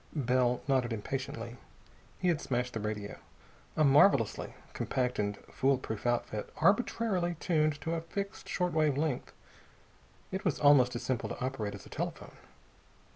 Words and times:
Bell 0.15 0.61
nodded 0.67 0.91
impatiently. 0.93 1.57
He 2.17 2.29
had 2.29 2.41
smashed 2.41 2.73
the 2.73 2.79
radio, 2.79 3.19
a 3.77 3.83
marvelously 3.83 4.55
compact 4.73 5.19
and 5.19 5.37
foolproof 5.53 6.07
outfit, 6.07 6.51
arbitrarily 6.57 7.35
tuned 7.39 7.79
to 7.81 7.93
a 7.93 8.01
fixed 8.01 8.49
short 8.49 8.73
wave 8.73 8.97
length. 8.97 9.31
It 10.31 10.43
was 10.43 10.59
almost 10.59 10.95
as 10.95 11.03
simple 11.03 11.29
to 11.29 11.39
operate 11.45 11.75
as 11.75 11.85
a 11.85 11.89
telephone. 11.89 12.35